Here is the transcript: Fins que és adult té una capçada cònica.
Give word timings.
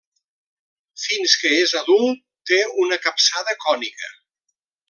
Fins 1.01 1.35
que 1.43 1.51
és 1.59 1.75
adult 1.81 2.25
té 2.53 2.61
una 2.87 3.01
capçada 3.07 3.59
cònica. 3.67 4.15